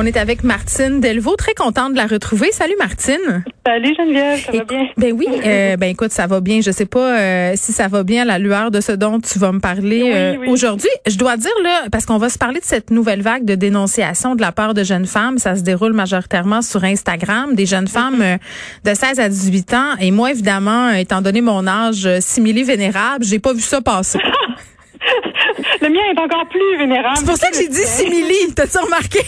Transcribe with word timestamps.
On 0.00 0.06
est 0.06 0.16
avec 0.16 0.44
Martine 0.44 1.00
Delvaux, 1.00 1.34
très 1.34 1.54
contente 1.54 1.90
de 1.90 1.96
la 1.96 2.06
retrouver. 2.06 2.52
Salut 2.52 2.76
Martine. 2.78 3.42
Salut 3.66 3.96
Geneviève, 3.98 4.38
ça 4.38 4.52
va 4.52 4.62
bien? 4.62 4.86
Ben 4.96 5.12
oui, 5.12 5.26
euh, 5.44 5.76
ben 5.76 5.88
écoute, 5.88 6.12
ça 6.12 6.28
va 6.28 6.40
bien. 6.40 6.60
Je 6.60 6.70
sais 6.70 6.86
pas 6.86 7.18
euh, 7.18 7.52
si 7.56 7.72
ça 7.72 7.88
va 7.88 8.04
bien 8.04 8.22
à 8.22 8.24
la 8.24 8.38
lueur 8.38 8.70
de 8.70 8.80
ce 8.80 8.92
dont 8.92 9.18
tu 9.18 9.40
vas 9.40 9.50
me 9.50 9.58
parler 9.58 10.04
Oui, 10.04 10.12
euh, 10.14 10.36
oui. 10.38 10.48
aujourd'hui. 10.50 10.88
Je 11.08 11.18
dois 11.18 11.36
dire 11.36 11.50
là, 11.64 11.88
parce 11.90 12.06
qu'on 12.06 12.18
va 12.18 12.28
se 12.28 12.38
parler 12.38 12.60
de 12.60 12.64
cette 12.64 12.92
nouvelle 12.92 13.22
vague 13.22 13.44
de 13.44 13.56
dénonciation 13.56 14.36
de 14.36 14.40
la 14.40 14.52
part 14.52 14.72
de 14.72 14.84
jeunes 14.84 15.06
femmes. 15.06 15.38
Ça 15.38 15.56
se 15.56 15.62
déroule 15.62 15.94
majoritairement 15.94 16.62
sur 16.62 16.84
Instagram, 16.84 17.56
des 17.56 17.66
jeunes 17.66 17.88
femmes 17.88 18.22
euh, 18.22 18.36
de 18.84 18.94
16 18.94 19.18
à 19.18 19.28
18 19.28 19.74
ans. 19.74 19.96
Et 20.00 20.12
moi, 20.12 20.30
évidemment, 20.30 20.90
étant 20.90 21.22
donné 21.22 21.40
mon 21.40 21.66
âge 21.66 22.06
euh, 22.06 22.18
simili 22.20 22.62
vénérable, 22.62 23.24
j'ai 23.24 23.40
pas 23.40 23.52
vu 23.52 23.62
ça 23.62 23.80
passer. 23.80 24.20
Le 25.80 25.88
mien 25.88 26.00
est 26.12 26.20
encore 26.20 26.48
plus 26.48 26.78
vénérable. 26.78 27.16
C'est 27.18 27.26
pour 27.26 27.36
ça 27.36 27.50
que 27.50 27.56
j'ai 27.56 27.68
dit 27.68 27.84
simili. 27.84 28.54
T'as-tu 28.54 28.78
remarqué? 28.78 29.20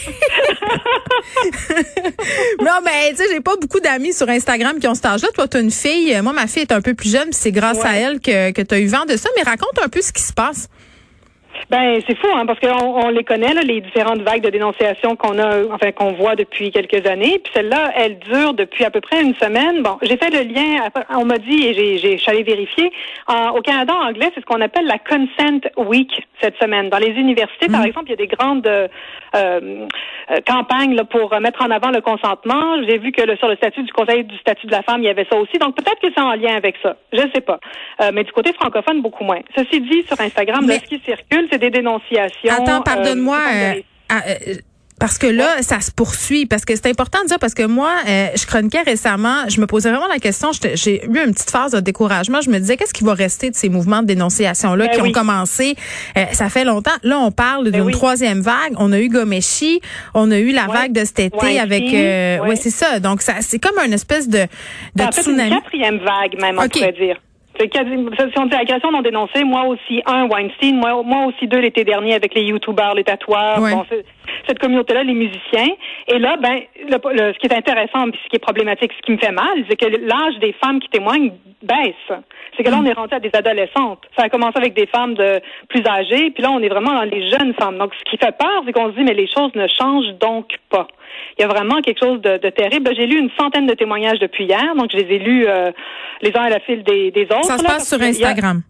non, 2.61 2.79
mais 2.83 3.11
tu 3.11 3.17
sais, 3.17 3.25
j'ai 3.31 3.41
pas 3.41 3.55
beaucoup 3.59 3.79
d'amis 3.79 4.13
sur 4.13 4.29
Instagram 4.29 4.79
qui 4.79 4.87
ont 4.87 4.95
cet 4.95 5.05
âge-là. 5.05 5.29
Toi, 5.33 5.47
t'as 5.47 5.61
une 5.61 5.71
fille. 5.71 6.19
Moi, 6.21 6.33
ma 6.33 6.47
fille 6.47 6.63
est 6.63 6.71
un 6.71 6.81
peu 6.81 6.93
plus 6.93 7.11
jeune, 7.11 7.31
c'est 7.31 7.51
grâce 7.51 7.83
à 7.83 7.95
elle 7.95 8.19
que, 8.19 8.51
que 8.51 8.61
t'as 8.61 8.79
eu 8.79 8.87
vent 8.87 9.05
de 9.05 9.17
ça. 9.17 9.29
Mais 9.35 9.43
raconte 9.43 9.79
un 9.83 9.89
peu 9.89 10.01
ce 10.01 10.11
qui 10.11 10.21
se 10.21 10.33
passe. 10.33 10.69
Ben 11.69 11.99
c'est 12.07 12.17
fou, 12.17 12.27
hein, 12.35 12.45
parce 12.45 12.59
qu'on 12.59 12.67
on 13.05 13.09
les 13.09 13.23
connaît 13.23 13.53
là, 13.53 13.61
les 13.61 13.81
différentes 13.81 14.21
vagues 14.21 14.41
de 14.41 14.49
dénonciation 14.49 15.15
qu'on 15.15 15.39
a, 15.39 15.63
enfin 15.71 15.91
qu'on 15.91 16.11
voit 16.13 16.35
depuis 16.35 16.71
quelques 16.71 17.05
années. 17.07 17.39
Puis 17.43 17.51
celle-là, 17.53 17.91
elle 17.95 18.19
dure 18.19 18.53
depuis 18.53 18.83
à 18.83 18.89
peu 18.91 18.99
près 19.01 19.21
une 19.21 19.35
semaine. 19.35 19.81
Bon, 19.81 19.97
j'ai 20.01 20.17
fait 20.17 20.29
le 20.29 20.51
lien. 20.53 20.89
On 21.15 21.25
m'a 21.25 21.37
dit 21.37 21.67
et 21.67 21.73
j'ai, 21.73 21.97
j'ai, 21.97 22.17
allée 22.27 22.43
vérifier. 22.43 22.91
En- 23.27 23.51
au 23.51 23.61
Canada 23.61 23.93
anglais, 23.93 24.29
c'est 24.33 24.41
ce 24.41 24.45
qu'on 24.45 24.61
appelle 24.61 24.85
la 24.85 24.97
Consent 24.99 25.61
Week 25.77 26.09
cette 26.41 26.57
semaine. 26.57 26.89
Dans 26.89 26.97
les 26.97 27.11
universités, 27.11 27.67
par 27.67 27.83
exemple, 27.85 28.07
il 28.07 28.11
y 28.11 28.13
a 28.13 28.17
des 28.17 28.27
grandes 28.27 28.67
euh, 28.67 28.87
euh, 29.35 29.77
campagnes 30.47 30.95
là, 30.95 31.03
pour 31.05 31.33
mettre 31.39 31.63
en 31.63 31.71
avant 31.71 31.89
le 31.91 32.01
consentement. 32.01 32.81
J'ai 32.87 32.97
vu 32.97 33.11
que 33.11 33.21
le- 33.21 33.37
sur 33.37 33.47
le 33.47 33.55
statut 33.55 33.83
du 33.83 33.93
Conseil 33.93 34.23
du 34.23 34.37
statut 34.37 34.67
de 34.67 34.71
la 34.71 34.81
femme, 34.81 35.01
il 35.01 35.05
y 35.05 35.09
avait 35.09 35.25
ça 35.31 35.37
aussi. 35.37 35.57
Donc 35.57 35.75
peut-être 35.75 35.99
que 36.01 36.07
c'est 36.15 36.21
en 36.21 36.33
lien 36.33 36.55
avec 36.55 36.75
ça. 36.83 36.95
Je 37.13 37.21
sais 37.33 37.41
pas. 37.41 37.59
Euh, 38.01 38.11
mais 38.13 38.23
du 38.23 38.31
côté 38.31 38.51
francophone, 38.53 39.01
beaucoup 39.01 39.23
moins. 39.23 39.39
Ceci 39.55 39.79
dit, 39.81 40.03
sur 40.03 40.19
Instagram, 40.19 40.65
Mais- 40.65 40.75
là, 40.75 40.79
ce 40.83 40.87
qui 40.95 40.99
circule, 41.03 41.47
c'est 41.51 41.59
des 41.59 41.69
dénonciations. 41.69 42.49
Attends, 42.49 42.79
euh, 42.79 42.83
pardonne-moi. 42.83 43.39
euh, 43.53 43.73
ah, 44.09 44.21
euh, 44.27 44.55
parce 44.99 45.17
que 45.17 45.25
là, 45.25 45.63
ça 45.63 45.81
se 45.81 45.89
poursuit. 45.89 46.45
Parce 46.45 46.63
que 46.63 46.75
c'est 46.75 46.85
important 46.87 47.23
de 47.23 47.27
dire, 47.29 47.39
parce 47.39 47.55
que 47.55 47.63
moi, 47.63 47.89
euh, 48.07 48.27
je 48.35 48.45
chroniquais 48.45 48.81
récemment, 48.83 49.49
je 49.49 49.59
me 49.59 49.65
posais 49.65 49.89
vraiment 49.89 50.05
la 50.07 50.19
question, 50.19 50.51
j'ai 50.75 51.03
eu 51.03 51.17
une 51.25 51.33
petite 51.33 51.49
phase 51.49 51.71
de 51.71 51.79
découragement. 51.79 52.39
Je 52.41 52.51
me 52.51 52.59
disais, 52.59 52.77
qu'est-ce 52.77 52.93
qui 52.93 53.03
va 53.03 53.15
rester 53.15 53.49
de 53.49 53.55
ces 53.55 53.67
mouvements 53.69 54.03
de 54.03 54.07
dénonciation-là 54.07 54.85
Ben 54.85 54.93
qui 54.93 55.01
ont 55.01 55.11
commencé? 55.11 55.75
euh, 56.17 56.25
ça 56.33 56.49
fait 56.49 56.65
longtemps. 56.65 56.91
Là, 57.01 57.17
on 57.17 57.31
parle 57.31 57.63
Ben 57.65 57.71
d'une 57.79 57.81
oui. 57.87 57.93
troisième 57.93 58.41
vague. 58.41 58.73
On 58.77 58.91
a 58.91 58.99
eu 58.99 59.09
Gomeshi, 59.09 59.81
on 60.13 60.29
a 60.29 60.37
eu 60.37 60.51
la 60.51 60.67
Ouais. 60.67 60.73
vague 60.77 60.91
de 60.93 61.03
cet 61.03 61.19
été 61.19 61.59
avec... 61.59 61.81
Euh, 61.95 62.37
ouais. 62.41 62.49
ouais, 62.49 62.55
c'est 62.55 62.69
ça. 62.69 62.99
Donc, 62.99 63.23
ça, 63.23 63.33
c'est 63.41 63.57
comme 63.57 63.79
une 63.83 63.93
espèce 63.93 64.29
de, 64.29 64.45
de 64.95 65.03
en 65.03 65.11
fait 65.11 65.25
une 65.31 65.49
quatrième 65.49 65.97
vague, 65.97 66.39
même, 66.39 66.59
on 66.59 66.69
pourrait 66.69 66.91
dire. 66.93 67.17
C'est 67.61 67.67
quasi- 67.67 67.91
Si 67.91 68.39
on 68.39 68.47
dit 68.47 68.55
agression 68.55 68.91
non 68.91 69.01
dénoncée, 69.03 69.43
moi 69.43 69.65
aussi 69.65 70.01
un 70.07 70.25
Weinstein, 70.27 70.77
moi, 70.77 71.03
moi 71.05 71.27
aussi 71.27 71.45
deux 71.47 71.59
l'été 71.59 71.83
dernier 71.83 72.15
avec 72.15 72.33
les 72.33 72.41
youtubeurs, 72.41 72.95
les 72.95 73.03
tatoueurs, 73.03 73.59
Ouais. 73.61 73.71
bon, 73.71 73.85
cette 74.47 74.59
communauté-là, 74.59 75.03
les 75.03 75.13
musiciens. 75.13 75.69
Et 76.07 76.19
là, 76.19 76.35
ben, 76.37 76.61
le, 76.87 76.97
le- 77.13 77.33
ce 77.33 77.37
qui 77.39 77.47
est 77.47 77.53
intéressant, 77.55 78.09
puis 78.09 78.19
ce 78.23 78.29
qui 78.29 78.35
est 78.35 78.39
problématique, 78.39 78.91
ce 78.95 79.01
qui 79.05 79.11
me 79.11 79.17
fait 79.17 79.31
mal, 79.31 79.63
c'est 79.69 79.75
que 79.75 79.85
l'âge 79.85 80.39
des 80.39 80.53
femmes 80.63 80.79
qui 80.79 80.89
témoignent 80.89 81.31
baisse. 81.63 82.17
C'est 82.57 82.63
que 82.63 82.69
là, 82.69 82.77
on 82.81 82.85
est 82.85 82.93
rendu 82.93 83.13
à 83.13 83.19
des 83.19 83.29
adolescentes. 83.33 84.01
Ça 84.17 84.23
a 84.25 84.29
commencé 84.29 84.57
avec 84.57 84.73
des 84.73 84.87
femmes 84.87 85.13
de 85.13 85.39
plus 85.69 85.83
âgées, 85.85 86.31
puis 86.31 86.43
là, 86.43 86.51
on 86.51 86.59
est 86.59 86.69
vraiment 86.69 86.93
dans 86.93 87.03
les 87.03 87.29
jeunes 87.29 87.53
femmes. 87.59 87.77
Donc, 87.77 87.93
ce 87.95 88.03
qui 88.09 88.17
fait 88.17 88.35
peur, 88.37 88.63
c'est 88.65 88.73
qu'on 88.73 88.91
se 88.91 88.95
dit, 88.97 89.03
mais 89.03 89.13
les 89.13 89.27
choses 89.27 89.53
ne 89.55 89.67
changent 89.67 90.13
donc 90.19 90.47
pas. 90.69 90.87
Il 91.37 91.41
y 91.41 91.45
a 91.45 91.47
vraiment 91.47 91.81
quelque 91.81 91.99
chose 92.03 92.19
de, 92.21 92.37
de 92.37 92.49
terrible. 92.49 92.91
J'ai 92.95 93.05
lu 93.05 93.17
une 93.19 93.29
centaine 93.39 93.67
de 93.67 93.73
témoignages 93.73 94.19
depuis 94.19 94.45
hier, 94.45 94.73
donc 94.75 94.89
je 94.91 94.97
les 94.97 95.15
ai 95.15 95.19
lus 95.19 95.45
euh, 95.47 95.71
les 96.21 96.31
uns 96.35 96.43
à 96.43 96.49
la 96.49 96.59
file 96.59 96.83
des, 96.83 97.11
des 97.11 97.23
autres. 97.25 97.43
Ça 97.45 97.57
se 97.57 97.63
là, 97.63 97.69
passe 97.71 97.87
sur 97.87 98.01
a- 98.01 98.05
Instagram. 98.05 98.61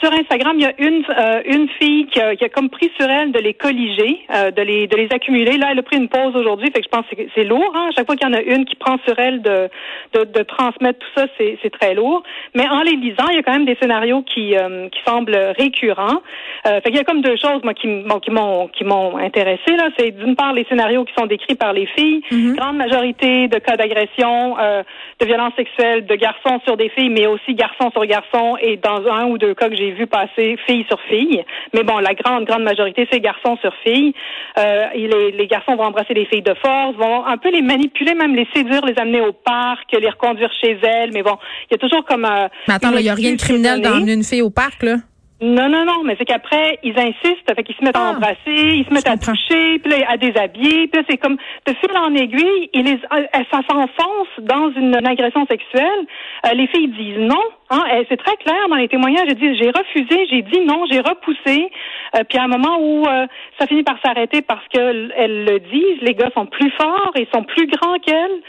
Sur 0.00 0.12
Instagram, 0.12 0.56
il 0.58 0.62
y 0.62 0.66
a 0.66 0.72
une 0.78 1.04
euh, 1.08 1.42
une 1.46 1.68
fille 1.80 2.06
qui 2.06 2.20
a, 2.20 2.36
qui 2.36 2.44
a 2.44 2.48
comme 2.48 2.68
pris 2.70 2.90
sur 2.98 3.08
elle 3.08 3.32
de 3.32 3.38
les 3.38 3.54
colliger, 3.54 4.20
euh, 4.34 4.50
de 4.50 4.62
les 4.62 4.86
de 4.86 4.96
les 4.96 5.08
accumuler. 5.12 5.56
Là, 5.58 5.68
elle 5.72 5.78
a 5.78 5.82
pris 5.82 5.96
une 5.96 6.08
pause 6.08 6.34
aujourd'hui, 6.34 6.70
fait 6.70 6.80
que 6.80 6.86
je 6.86 6.88
pense 6.96 7.06
que 7.10 7.22
c'est- 7.34 7.44
lourd. 7.44 7.72
Hein? 7.74 7.88
À 7.90 7.94
chaque 7.94 8.06
fois 8.06 8.16
qu'il 8.16 8.26
y 8.26 8.30
en 8.30 8.34
a 8.34 8.40
une 8.42 8.64
qui 8.64 8.74
prend 8.76 8.96
sur 9.06 9.18
elle 9.18 9.42
de 9.42 9.68
de, 10.14 10.24
de 10.24 10.42
transmettre 10.42 10.98
tout 11.00 11.12
ça, 11.20 11.26
c'est 11.38 11.58
c'est 11.62 11.70
très 11.70 11.94
lourd. 11.94 12.22
Mais 12.54 12.66
en 12.68 12.80
les 12.82 12.96
lisant, 12.96 13.28
il 13.30 13.36
y 13.36 13.38
a 13.38 13.42
quand 13.42 13.52
même 13.52 13.66
des 13.66 13.76
scénarios 13.80 14.22
qui 14.22 14.56
euh, 14.56 14.88
qui 14.88 15.00
semblent 15.06 15.36
récurrents. 15.58 16.22
Euh, 16.66 16.80
fait 16.80 16.88
qu'il 16.90 16.96
y 16.96 17.00
a 17.00 17.04
comme 17.04 17.20
deux 17.20 17.36
choses 17.36 17.62
moi 17.62 17.74
qui 17.74 17.86
m- 17.86 18.04
bon, 18.08 18.18
qui 18.20 18.30
m'ont 18.30 18.68
qui 18.68 18.84
m'ont 18.84 19.18
intéressé 19.18 19.76
là. 19.76 19.88
C'est 19.98 20.12
d'une 20.12 20.34
part 20.34 20.52
les 20.54 20.64
scénarios 20.64 21.04
qui 21.04 21.12
sont 21.18 21.26
décrits 21.26 21.56
par 21.56 21.72
les 21.74 21.86
filles, 21.94 22.22
grande 22.54 22.76
majorité 22.78 23.48
de 23.48 23.58
cas 23.58 23.76
d'agression, 23.76 24.56
euh, 24.58 24.82
de 25.20 25.26
violence 25.26 25.52
sexuelle 25.56 26.06
de 26.06 26.14
garçons 26.14 26.60
sur 26.64 26.76
des 26.78 26.88
filles, 26.88 27.10
mais 27.10 27.26
aussi 27.26 27.54
garçons 27.54 27.90
sur 27.90 28.04
garçons 28.06 28.56
et 28.62 28.76
dans 28.78 29.06
un 29.10 29.26
ou 29.26 29.36
deux 29.36 29.52
cas 29.54 29.68
que 29.68 29.76
j'ai 29.76 29.90
vu 29.90 30.06
passer 30.06 30.56
filles 30.66 30.86
sur 30.88 30.98
filles. 31.02 31.44
Mais 31.74 31.82
bon, 31.82 31.98
la 31.98 32.14
grande 32.14 32.44
grande 32.46 32.62
majorité 32.62 33.06
c'est 33.12 33.20
garçons 33.20 33.58
sur 33.60 33.74
filles. 33.84 34.14
Euh, 34.58 34.86
les, 34.94 35.32
les 35.32 35.46
garçons 35.46 35.76
vont 35.76 35.84
embrasser 35.84 36.14
les 36.14 36.24
filles 36.24 36.42
de 36.42 36.54
force, 36.54 36.94
vont 36.96 37.26
un 37.26 37.36
peu 37.36 37.50
les 37.50 37.62
manipuler, 37.62 38.14
même 38.14 38.34
les 38.34 38.46
séduire, 38.54 38.84
les 38.86 38.98
amener 38.98 39.20
au 39.20 39.32
parc, 39.32 39.92
les 39.92 40.08
reconduire 40.08 40.50
chez 40.60 40.78
elles. 40.82 41.10
Mais 41.12 41.22
bon, 41.22 41.36
il 41.70 41.72
y 41.72 41.74
a 41.74 41.78
toujours 41.78 42.04
comme 42.04 42.24
euh, 42.24 42.48
Mais 42.68 42.74
attends, 42.74 42.90
il 42.96 43.04
y 43.04 43.08
a 43.10 43.14
rien 43.14 43.32
de 43.32 43.36
criminel 43.38 43.80
d'emmener 43.82 44.14
une 44.14 44.24
fille 44.24 44.42
au 44.42 44.50
parc, 44.50 44.82
là. 44.82 44.96
Non, 45.40 45.68
non, 45.68 45.84
non, 45.84 46.04
mais 46.04 46.14
c'est 46.16 46.24
qu'après, 46.24 46.78
ils 46.84 46.96
insistent, 46.98 47.52
fait 47.54 47.62
qu'ils 47.64 47.74
se 47.74 47.82
mettent 47.84 47.96
Ah. 47.98 48.10
à 48.10 48.16
embrasser, 48.16 48.38
ils 48.46 48.86
se 48.88 48.94
mettent 48.94 49.08
à 49.08 49.16
toucher, 49.16 49.78
puis 49.80 49.90
là, 49.90 50.06
à 50.08 50.16
déshabiller, 50.16 50.86
puis 50.86 51.00
là, 51.00 51.02
c'est 51.10 51.16
comme 51.16 51.36
de 51.66 51.72
fil 51.74 51.90
en 51.98 52.14
aiguille, 52.14 52.70
ils 52.72 52.84
les, 52.84 52.92
euh, 52.94 53.26
ça 53.50 53.60
s'enfonce 53.68 54.28
dans 54.38 54.70
une, 54.76 54.94
une 54.96 55.06
agression 55.06 55.44
sexuelle. 55.46 56.06
Euh, 56.46 56.54
les 56.54 56.68
filles 56.68 56.88
disent 56.88 57.18
non, 57.18 57.42
hein, 57.70 57.82
c'est 58.08 58.16
très 58.16 58.36
clair 58.36 58.68
dans 58.70 58.76
les 58.76 58.88
témoignages, 58.88 59.26
elles 59.28 59.34
disent 59.34 59.58
j'ai 59.60 59.70
refusé, 59.70 60.26
j'ai 60.30 60.42
dit 60.42 60.60
non, 60.60 60.84
j'ai 60.90 61.00
repoussé, 61.00 61.68
Euh, 62.16 62.22
puis 62.28 62.38
à 62.38 62.44
un 62.44 62.48
moment 62.48 62.78
où 62.78 63.04
euh, 63.08 63.26
ça 63.58 63.66
finit 63.66 63.82
par 63.82 63.96
s'arrêter 64.04 64.40
parce 64.40 64.64
qu'elles 64.68 65.12
le 65.18 65.58
disent, 65.58 66.00
les 66.00 66.14
gars 66.14 66.30
sont 66.32 66.46
plus 66.46 66.70
forts, 66.80 67.10
ils 67.16 67.26
sont 67.34 67.42
plus 67.42 67.66
grands 67.66 67.98
qu'elles. 67.98 68.40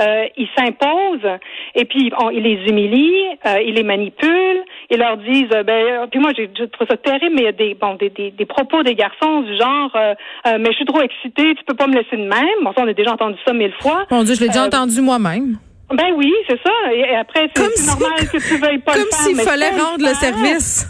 Euh, 0.00 0.26
ils 0.36 0.48
s'imposent 0.58 1.38
et 1.76 1.84
puis 1.84 2.10
on, 2.20 2.28
ils 2.30 2.42
les 2.42 2.58
humilient, 2.68 3.28
euh, 3.46 3.60
ils 3.64 3.74
les 3.74 3.84
manipulent, 3.84 4.62
ils 4.90 4.98
leur 4.98 5.16
disent 5.18 5.52
euh, 5.54 5.62
ben 5.62 5.84
euh, 6.02 6.06
puis 6.10 6.18
moi 6.18 6.32
j'ai 6.36 6.50
je 6.58 6.64
trouve 6.64 6.88
ça 6.88 6.96
terrible 6.96 7.36
mais 7.36 7.42
il 7.42 7.44
y 7.44 7.48
a 7.48 7.52
des 7.52 7.74
bon 7.74 7.94
des, 7.94 8.10
des, 8.10 8.32
des 8.32 8.44
propos 8.44 8.82
des 8.82 8.96
garçons 8.96 9.42
du 9.42 9.56
genre 9.56 9.90
euh, 9.94 10.14
euh, 10.48 10.56
mais 10.58 10.70
je 10.72 10.76
suis 10.78 10.84
trop 10.84 11.00
excitée, 11.00 11.54
tu 11.54 11.62
peux 11.64 11.74
pas 11.76 11.86
me 11.86 11.94
laisser 11.94 12.16
de 12.16 12.22
même. 12.26 12.58
Bon 12.64 12.72
ça 12.72 12.82
on 12.84 12.88
a 12.88 12.92
déjà 12.92 13.12
entendu 13.12 13.36
ça 13.46 13.52
mille 13.52 13.72
fois. 13.80 14.04
Mon 14.10 14.24
Dieu, 14.24 14.34
je 14.34 14.40
l'ai 14.40 14.48
déjà 14.48 14.64
entendu 14.64 15.00
moi-même. 15.00 15.58
Ben 15.92 16.12
oui, 16.16 16.32
c'est 16.48 16.58
ça. 16.60 16.92
Et, 16.92 17.14
après 17.14 17.48
c'est 17.54 17.76
si- 17.76 17.86
normal 17.86 18.18
que 18.32 18.38
tu 18.38 18.56
veuilles 18.56 18.78
pas 18.78 18.92
Comme 18.94 19.02
le 19.02 19.08
faire. 19.10 19.18
s'il 19.26 19.36
fallait 19.36 19.70
rendre 19.70 20.00
le 20.08 20.14
service. 20.14 20.88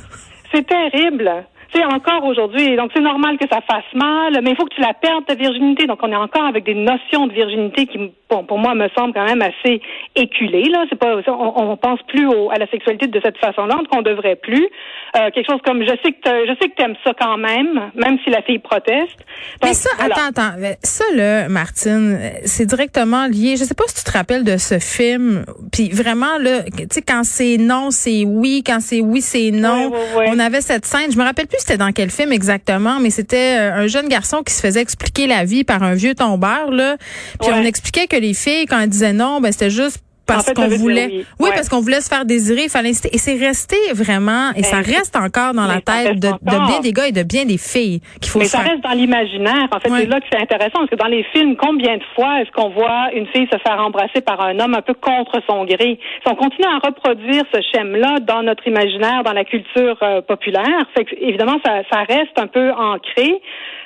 C'est 0.54 0.66
terrible. 0.66 1.30
C'est 1.74 1.84
encore 1.84 2.24
aujourd'hui. 2.24 2.76
Donc, 2.76 2.92
c'est 2.94 3.02
normal 3.02 3.36
que 3.36 3.48
ça 3.50 3.60
fasse 3.68 3.84
mal, 3.94 4.38
mais 4.42 4.50
il 4.50 4.56
faut 4.56 4.64
que 4.64 4.74
tu 4.74 4.80
la 4.80 4.94
perdes, 4.94 5.26
ta 5.26 5.34
virginité. 5.34 5.86
Donc, 5.86 5.98
on 6.02 6.12
est 6.12 6.16
encore 6.16 6.44
avec 6.44 6.64
des 6.64 6.74
notions 6.74 7.26
de 7.26 7.32
virginité 7.32 7.86
qui, 7.86 7.98
bon, 8.30 8.44
pour 8.44 8.58
moi, 8.58 8.74
me 8.74 8.88
semblent 8.96 9.12
quand 9.12 9.24
même 9.24 9.42
assez 9.42 9.80
éculées, 10.14 10.68
là. 10.70 10.84
C'est 10.88 10.98
pas, 10.98 11.16
on, 11.26 11.70
on 11.72 11.76
pense 11.76 11.98
plus 12.06 12.26
au- 12.28 12.50
à 12.50 12.58
la 12.58 12.68
sexualité 12.68 13.08
de 13.08 13.20
cette 13.24 13.38
façon-là, 13.38 13.76
qu'on 13.90 14.02
devrait 14.02 14.36
plus. 14.36 14.68
Euh, 15.16 15.30
quelque 15.34 15.46
chose 15.50 15.60
comme, 15.64 15.82
je 15.82 15.90
sais 16.04 16.12
que 16.12 16.46
je 16.46 16.52
sais 16.60 16.68
que 16.68 16.74
t'aimes 16.76 16.94
ça 17.04 17.12
quand 17.18 17.36
même, 17.38 17.90
même 17.96 18.18
si 18.24 18.30
la 18.30 18.42
fille 18.42 18.58
proteste. 18.60 19.18
Mais 19.62 19.74
ça, 19.74 19.90
voilà. 19.98 20.14
attends, 20.28 20.42
attends. 20.42 20.74
Ça, 20.82 21.04
là, 21.14 21.48
Martine, 21.48 22.18
c'est 22.44 22.66
directement 22.66 23.26
lié. 23.26 23.56
Je 23.56 23.64
sais 23.64 23.74
pas 23.74 23.84
si 23.88 23.96
tu 23.96 24.04
te 24.10 24.16
rappelles 24.16 24.44
de 24.44 24.56
ce 24.58 24.78
film. 24.78 25.44
Puis 25.72 25.90
vraiment, 25.90 26.38
là, 26.40 26.62
tu 26.64 26.86
sais, 26.90 27.02
quand 27.02 27.24
c'est 27.24 27.56
non, 27.58 27.90
c'est 27.90 28.24
oui. 28.24 28.62
Quand 28.64 28.78
c'est 28.80 29.00
oui, 29.00 29.20
c'est 29.20 29.50
non. 29.50 29.90
On 30.26 30.38
avait 30.38 30.60
cette 30.60 30.84
scène. 30.84 31.10
Je 31.12 31.18
me 31.18 31.24
rappelle 31.24 31.46
plus 31.46 31.63
c'était 31.66 31.78
dans 31.78 31.92
quel 31.92 32.10
film 32.10 32.30
exactement, 32.32 33.00
mais 33.00 33.10
c'était 33.10 33.56
euh, 33.58 33.74
un 33.74 33.86
jeune 33.86 34.08
garçon 34.08 34.42
qui 34.42 34.52
se 34.52 34.60
faisait 34.60 34.80
expliquer 34.82 35.26
la 35.26 35.44
vie 35.44 35.64
par 35.64 35.82
un 35.82 35.94
vieux 35.94 36.14
tombeur, 36.14 36.70
là. 36.70 36.96
Puis 37.40 37.50
Ouais. 37.50 37.56
on 37.58 37.64
expliquait 37.64 38.06
que 38.06 38.16
les 38.16 38.34
filles, 38.34 38.66
quand 38.66 38.78
elles 38.80 38.88
disaient 38.90 39.12
non, 39.14 39.40
ben 39.40 39.50
c'était 39.50 39.70
juste 39.70 39.98
parce 40.26 40.40
En 40.40 40.42
fait, 40.44 40.54
ça 40.56 40.68
qu'on 40.68 40.74
voulait, 40.76 41.06
oui. 41.06 41.26
oui, 41.38 41.48
Ouais. 41.48 41.54
parce 41.54 41.68
qu'on 41.68 41.80
voulait 41.80 42.00
se 42.00 42.08
faire 42.08 42.24
désirer, 42.24 42.64
il 42.64 42.70
fallait. 42.70 42.90
Et 42.90 43.18
c'est 43.18 43.36
resté 43.36 43.76
vraiment, 43.92 44.50
et 44.56 44.62
ça 44.62 44.80
Ben, 44.82 44.94
reste 44.94 45.16
encore 45.16 45.52
dans 45.54 45.66
la 45.66 45.74
ça 45.74 45.80
tête 46.04 46.18
de, 46.20 46.30
bien 46.42 46.80
des 46.80 46.92
gars 46.92 47.08
et 47.08 47.12
de 47.12 47.22
bien 47.22 47.44
des 47.44 47.58
filles 47.58 48.00
qu'il 48.20 48.30
faut 48.30 48.38
Mais 48.38 48.46
ça 48.46 48.58
faire. 48.60 48.72
reste 48.72 48.82
dans 48.84 48.92
l'imaginaire. 48.92 49.68
En 49.72 49.80
fait, 49.80 49.90
Ouais. 49.90 50.00
c'est 50.00 50.06
là 50.06 50.20
que 50.20 50.26
c'est 50.32 50.40
intéressant 50.40 50.78
parce 50.80 50.90
que 50.90 50.96
dans 50.96 51.06
les 51.08 51.24
films, 51.32 51.56
combien 51.56 51.96
de 51.96 52.02
fois 52.14 52.40
est-ce 52.40 52.50
qu'on 52.52 52.70
voit 52.70 53.10
une 53.14 53.26
fille 53.28 53.46
se 53.52 53.58
faire 53.58 53.78
embrasser 53.80 54.20
par 54.20 54.40
un 54.40 54.58
homme 54.60 54.74
un 54.74 54.82
peu 54.82 54.94
contre 54.94 55.40
son 55.48 55.64
gré? 55.64 55.98
Si 56.24 56.28
on 56.32 56.34
continue 56.34 56.66
à 56.66 56.78
reproduire 56.86 57.42
ce 57.52 57.60
schème-là 57.72 58.20
dans 58.20 58.42
notre 58.42 58.66
imaginaire, 58.66 59.22
dans 59.24 59.32
la 59.32 59.44
culture 59.44 59.96
euh, 60.02 60.20
populaire, 60.22 60.86
fait 60.96 61.04
que, 61.04 61.14
évidemment, 61.20 61.58
ça, 61.64 61.82
ça 61.92 62.00
reste 62.08 62.36
un 62.38 62.46
peu 62.46 62.70
ancré. 62.72 63.40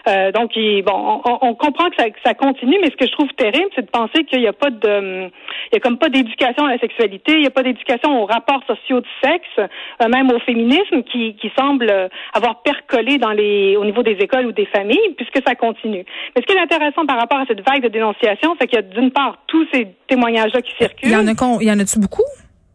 Euh, 0.08 0.32
donc, 0.32 0.52
il, 0.56 0.82
bon, 0.82 1.20
on, 1.24 1.38
on, 1.42 1.54
comprend 1.54 1.90
que 1.90 1.96
ça, 1.96 2.08
que 2.08 2.18
ça, 2.24 2.34
continue, 2.34 2.78
mais 2.80 2.90
ce 2.90 2.96
que 2.96 3.06
je 3.06 3.12
trouve 3.12 3.28
terrible, 3.36 3.68
c'est 3.74 3.84
de 3.84 3.90
penser 3.90 4.24
qu'il 4.24 4.40
n'y 4.40 4.46
a 4.46 4.52
pas 4.52 4.70
de, 4.70 5.26
il 5.26 5.74
y 5.74 5.76
a 5.76 5.80
comme 5.80 5.98
pas 5.98 6.08
d'éducation 6.08 6.64
à 6.64 6.70
la 6.70 6.78
sexualité, 6.78 7.32
il 7.32 7.40
n'y 7.40 7.46
a 7.46 7.50
pas 7.50 7.62
d'éducation 7.62 8.22
aux 8.22 8.26
rapports 8.26 8.62
sociaux 8.66 9.00
de 9.00 9.06
sexe, 9.22 9.46
euh, 9.58 10.08
même 10.08 10.30
au 10.30 10.38
féminisme, 10.40 11.02
qui, 11.02 11.34
qui 11.34 11.52
semble 11.58 11.92
avoir 12.32 12.62
percolé 12.62 13.18
dans 13.18 13.32
les, 13.32 13.76
au 13.76 13.84
niveau 13.84 14.02
des 14.02 14.16
écoles 14.20 14.46
ou 14.46 14.52
des 14.52 14.66
familles, 14.66 15.14
puisque 15.16 15.46
ça 15.46 15.54
continue. 15.54 16.04
Mais 16.34 16.42
ce 16.42 16.46
qui 16.46 16.52
est 16.56 16.60
intéressant 16.60 17.04
par 17.06 17.18
rapport 17.18 17.38
à 17.38 17.46
cette 17.46 17.66
vague 17.68 17.82
de 17.82 17.88
dénonciation, 17.88 18.56
c'est 18.58 18.66
qu'il 18.66 18.76
y 18.76 18.82
a 18.82 18.82
d'une 18.82 19.10
part 19.10 19.38
tous 19.46 19.66
ces 19.72 19.88
témoignages-là 20.06 20.62
qui 20.62 20.72
circulent. 20.78 21.08
Il 21.08 21.12
y 21.12 21.16
en 21.16 21.26
a, 21.26 21.58
il 21.60 21.68
y 21.68 21.72
en 21.72 21.78
a-tu 21.78 21.98
beaucoup? 21.98 22.24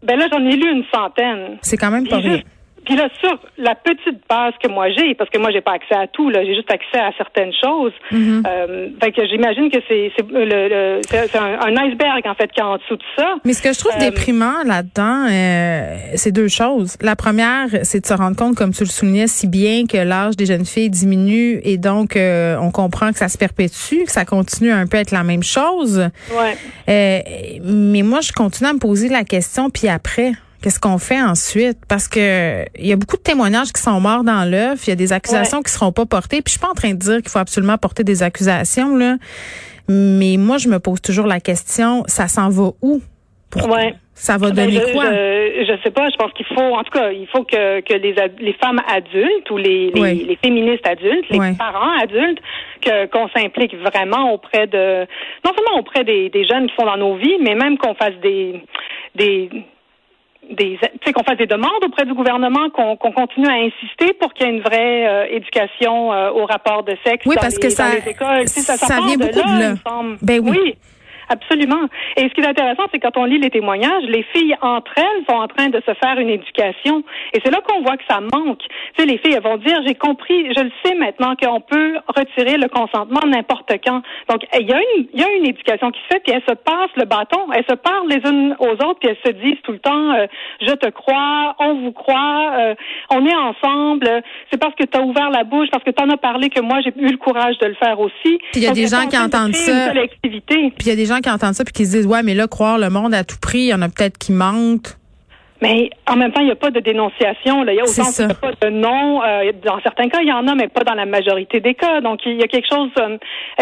Ben 0.04 0.20
là, 0.20 0.28
j'en 0.32 0.46
ai 0.46 0.56
lu 0.56 0.70
une 0.70 0.84
centaine. 0.94 1.58
C'est 1.62 1.78
quand 1.78 1.90
même 1.90 2.08
pas 2.08 2.18
rien. 2.18 2.42
Puis 2.86 2.96
là, 2.96 3.10
sur 3.20 3.38
la 3.58 3.76
petite 3.76 4.22
base 4.30 4.54
que 4.62 4.68
moi 4.68 4.90
j'ai, 4.92 5.16
parce 5.16 5.30
que 5.30 5.38
moi 5.38 5.52
j'ai 5.52 5.62
pas 5.62 5.74
accès 5.74 5.96
à 5.96 6.08
tout, 6.08 6.30
là, 6.30 6.44
j'ai 6.44 6.56
juste 6.56 6.72
accès 6.72 7.00
à 7.00 7.12
certaines 7.18 7.54
choses. 7.54 7.94
Mm-hmm. 8.12 8.44
euh, 8.48 8.88
fait 9.02 9.12
que 9.12 9.28
j'imagine 9.28 9.70
que 9.70 9.80
c'est 9.88 10.12
c'est 10.16 10.30
le, 10.30 10.46
le 10.46 11.02
c'est 11.08 11.36
un, 11.36 11.60
un, 11.60 11.78
iceberg 11.78 12.26
en 12.26 12.36
fait 12.36 12.52
qui 12.52 12.60
est 12.60 12.64
en 12.64 12.78
dessous 12.78 12.96
de 12.96 13.04
ça. 13.16 13.36
Mais 13.46 13.54
ce 13.54 13.62
que 13.62 13.74
je 13.74 13.80
trouve 13.80 13.94
euh, 13.96 14.00
déprimant 14.00 14.64
là-dedans, 14.66 15.28
euh, 15.30 15.96
c'est 16.16 16.32
deux 16.32 16.48
choses. 16.48 16.98
La 17.02 17.16
première, 17.16 17.68
c'est 17.84 18.02
de 18.02 18.06
se 18.06 18.14
rendre 18.14 18.36
compte, 18.36 18.56
comme 18.56 18.74
tu 18.74 18.84
le 18.84 18.90
soulignais 18.90 19.28
si 19.28 19.48
bien, 19.48 19.86
que 19.86 19.98
l'âge 19.98 20.36
des 20.36 20.46
jeunes 20.46 20.66
filles 20.66 20.90
diminue 20.90 21.60
et 21.64 21.78
donc 21.78 22.16
euh, 22.16 22.58
on 22.60 22.72
comprend 22.72 23.12
que 23.12 23.18
ça 23.18 23.28
se 23.28 23.38
perpétue, 23.38 24.04
que 24.06 24.12
ça 24.12 24.26
continue 24.26 24.72
un 24.72 24.88
peu 24.88 24.98
à 24.98 25.02
être 25.02 25.12
la 25.12 25.24
même 25.24 25.44
chose. 25.44 26.10
Ouais. 26.32 26.58
Euh, 26.90 27.60
mais 27.64 28.02
moi, 28.02 28.22
je 28.22 28.32
continue 28.32 28.70
à 28.70 28.74
me 28.74 28.80
poser 28.80 29.10
la 29.10 29.24
question, 29.24 29.70
puis 29.70 29.88
après. 29.88 30.34
Qu'est-ce 30.64 30.80
qu'on 30.80 30.98
fait 30.98 31.22
ensuite? 31.22 31.78
Parce 31.90 32.08
que 32.08 32.64
il 32.80 32.88
y 32.88 32.94
a 32.94 32.96
beaucoup 32.96 33.18
de 33.18 33.22
témoignages 33.22 33.74
qui 33.74 33.82
sont 33.82 34.00
morts 34.00 34.24
dans 34.24 34.50
l'œuf. 34.50 34.88
Il 34.88 34.92
y 34.92 34.94
a 34.94 34.96
des 34.96 35.12
accusations 35.12 35.58
ouais. 35.58 35.64
qui 35.66 35.72
seront 35.72 35.92
pas 35.92 36.06
portées. 36.06 36.38
Puis 36.42 36.46
je 36.48 36.52
suis 36.52 36.60
pas 36.60 36.70
en 36.70 36.74
train 36.74 36.92
de 36.92 37.00
dire 37.00 37.18
qu'il 37.18 37.30
faut 37.30 37.40
absolument 37.40 37.78
porter 37.78 38.06
des 38.06 38.24
accusations 38.24 38.96
là. 38.96 39.18
Mais 39.90 40.38
moi, 40.38 40.58
je 40.58 40.70
me 40.70 40.80
pose 40.80 41.02
toujours 41.02 41.28
la 41.28 41.42
question, 41.42 42.04
ça 42.08 42.30
s'en 42.30 42.48
va 42.48 42.72
où? 42.82 43.02
Pourquoi? 43.50 43.78
Ouais. 43.78 43.96
Ça 44.16 44.38
va 44.38 44.52
Ben, 44.52 44.68
donner 44.68 44.80
je, 44.88 44.94
quoi? 44.94 45.06
Je, 45.06 45.66
je 45.68 45.84
sais 45.84 45.92
pas. 45.92 46.08
Je 46.10 46.16
pense 46.16 46.32
qu'il 46.34 46.46
faut, 46.46 46.62
en 46.62 46.84
tout 46.84 46.92
cas, 46.92 47.12
il 47.12 47.28
faut 47.28 47.44
que, 47.44 47.82
que 47.82 47.94
les, 47.96 48.16
les 48.40 48.54
femmes 48.54 48.80
adultes 48.88 49.50
ou 49.52 49.58
les, 49.58 49.92
les, 49.92 50.02
Oui. 50.02 50.26
les 50.30 50.38
féministes 50.38 50.88
adultes, 50.88 51.26
les 51.30 51.40
Oui. 51.40 51.54
parents 51.58 51.92
adultes, 52.02 52.40
que 52.82 53.08
qu'on 53.08 53.28
s'implique 53.36 53.76
vraiment 53.76 54.32
auprès 54.34 54.68
de, 54.68 55.02
non 55.44 55.52
seulement 55.58 55.80
auprès 55.80 56.04
des, 56.06 56.30
des 56.30 56.46
jeunes 56.46 56.68
qui 56.68 56.76
sont 56.80 56.86
dans 56.86 56.98
nos 56.98 57.16
vies, 57.18 57.38
mais 57.42 57.56
même 57.56 57.78
qu'on 57.78 57.96
fasse 57.96 58.16
des, 58.22 58.62
des 59.16 59.50
des, 60.52 60.78
tu 60.82 60.88
sais, 61.06 61.14
qu'on 61.14 61.24
fasse 61.24 61.38
des 61.38 61.46
demandes 61.48 61.72
auprès 61.86 62.06
du 62.06 62.14
gouvernement, 62.14 62.70
qu'on 62.70 62.96
continue 62.98 63.48
à 63.48 63.54
insister 63.54 64.14
pour 64.20 64.34
qu'il 64.34 64.46
y 64.46 64.50
ait 64.50 64.54
une 64.54 64.62
vraie 64.62 65.08
euh, 65.08 65.26
éducation 65.30 66.12
euh, 66.14 66.30
au 66.32 66.46
rapport 66.46 66.84
de 66.84 66.96
sexe 67.06 67.26
Oui, 67.26 67.36
dans, 67.36 67.42
parce 67.42 67.56
les, 67.56 67.62
que 67.62 67.68
dans 67.68 67.74
ça- 67.76 67.96
les 67.96 68.12
écoles. 68.12 68.48
Ça, 68.48 68.62
ça 68.78 68.86
ça 68.88 68.96
part 68.96 69.06
vient 69.08 69.16
de 69.18 69.26
beaucoup 69.26 69.40
là, 69.40 69.56
de 69.56 69.60
là. 69.62 69.66
il 69.66 69.72
me 69.72 69.78
semble. 69.90 70.18
Ben 70.22 70.40
oui. 70.42 70.76
Absolument. 71.30 71.88
Et 72.18 72.24
ce 72.24 72.34
qui 72.34 72.42
est 72.42 72.48
intéressant, 72.48 72.84
c'est 72.92 73.00
quand 73.00 73.18
on 73.18 73.26
lit 73.26 73.40
les 73.40 73.50
témoignages, 73.50 74.04
les 74.08 74.24
filles 74.34 74.56
entre 74.62 74.92
elles 74.98 75.26
sont 75.30 75.36
en 75.36 75.48
train 75.48 75.70
de 75.70 75.82
se 75.86 75.94
faire 75.94 76.18
une 76.18 76.30
éducation. 76.30 77.04
Et 77.34 77.40
c'est 77.44 77.52
là 77.52 77.62
qu'on 77.62 77.82
voit 77.82 77.98
que 77.98 78.04
ça 78.10 78.20
manque. 78.20 78.60
Tu 78.60 78.68
sais, 78.98 79.06
les 79.06 79.18
filles, 79.18 79.34
elles 79.34 79.44
vont 79.44 79.58
dire, 79.58 79.80
j'ai 79.86 79.96
compris, 79.96 80.54
je 80.56 80.62
le 80.64 80.72
sais 80.84 80.96
maintenant 80.96 81.36
qu'on 81.36 81.62
peut 81.62 81.96
retirer 82.08 82.58
le 82.58 82.68
consentement 82.68 83.22
n'importe 83.26 83.72
quand. 83.84 84.02
Donc, 84.30 84.46
il 84.60 84.68
y 84.68 84.74
a 84.74 84.78
une, 84.78 85.08
il 85.14 85.20
y 85.20 85.24
a 85.24 85.32
une 85.32 85.46
éducation 85.46 85.92
qui 85.92 86.00
se 86.02 86.14
fait, 86.14 86.20
puis 86.24 86.34
elles 86.34 86.44
se 86.48 86.56
passent 86.56 86.96
le 86.96 87.06
bâton, 87.06 87.52
elles 87.54 87.66
se 87.70 87.76
parlent 87.76 88.10
les 88.10 88.30
unes 88.30 88.56
aux 88.60 88.74
autres, 88.86 89.00
puis 89.00 89.10
elles 89.10 89.18
se 89.26 89.32
disent 89.32 89.62
tout 89.64 89.72
le 89.72 89.80
temps, 89.80 90.14
euh, 90.14 90.28
je 90.62 90.74
te 90.74 90.90
crois, 90.90 91.56
on 91.60 91.82
vous 91.82 91.92
croit, 91.92 92.52
euh, 92.58 92.76
on 93.12 93.26
est 93.26 93.36
ensemble, 93.36 94.08
euh, 94.08 94.22
c'est 94.52 94.60
parce 94.60 94.76
que 94.76 94.84
tu 94.84 94.98
as 94.98 95.02
ouvert 95.02 95.30
la 95.30 95.44
bouche, 95.44 95.70
parce 95.72 95.84
que 95.84 95.92
tu 95.92 96.04
en 96.04 96.10
as 96.10 96.18
parlé 96.18 96.50
que 96.50 96.62
moi, 96.62 96.80
j'ai 96.82 96.94
eu 96.98 97.10
le 97.10 97.18
courage 97.18 97.58
de 97.60 97.68
le 97.68 97.76
faire 97.76 98.00
aussi. 98.00 98.38
Puis 98.52 98.62
il 98.62 98.64
y 98.64 98.68
a 98.68 98.72
des 98.72 98.88
gens 98.88 99.08
qui 99.08 99.18
entendent 99.18 99.56
ça. 99.56 99.92
Puis 99.92 100.72
il 100.82 100.88
y 100.88 100.92
a 100.92 100.96
des 100.96 101.06
gens 101.06 101.13
qui 101.22 101.30
entendent 101.30 101.56
ça 101.56 101.64
puis 101.64 101.74
qui 101.74 101.86
se 101.86 101.92
disent 101.92 102.06
ouais 102.06 102.24
mais 102.24 102.34
là 102.34 102.48
croire 102.48 102.78
le 102.78 102.90
monde 102.90 103.14
à 103.14 103.24
tout 103.24 103.38
prix, 103.40 103.60
il 103.60 103.68
y 103.68 103.74
en 103.74 103.82
a 103.82 103.90
peut-être 103.90 104.18
qui 104.18 104.32
mentent. 104.32 104.98
Mais 105.62 105.90
en 106.10 106.16
même 106.18 106.32
temps, 106.34 106.42
il 106.42 106.48
n'y 106.48 106.52
a 106.52 106.56
pas 106.56 106.72
de 106.72 106.80
dénonciation. 106.82 107.64
Là. 107.64 107.72
Il 107.72 107.78
y 107.78 107.80
a 107.80 107.84
autant 107.84 108.12
qu'il 108.12 108.26
n'y 108.26 108.32
a 108.32 108.36
pas 108.36 108.52
de 108.62 108.70
nom. 108.70 109.24
Euh, 109.24 109.52
dans 109.64 109.80
certains 109.82 110.10
cas, 110.10 110.20
il 110.22 110.28
y 110.28 110.34
en 110.34 110.46
a, 110.48 110.56
mais 110.56 110.68
pas 110.68 110.84
dans 110.84 110.94
la 110.94 111.06
majorité 111.06 111.60
des 111.62 111.74
cas. 111.74 112.02
Donc, 112.02 112.20
il 112.26 112.36
y 112.40 112.44
a 112.44 112.48
quelque 112.48 112.68
chose. 112.70 112.90
euh, 113.00 113.18